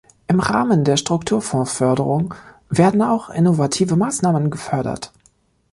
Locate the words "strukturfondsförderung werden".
0.97-3.03